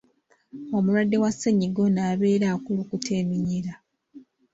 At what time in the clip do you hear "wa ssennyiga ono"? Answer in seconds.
1.23-2.01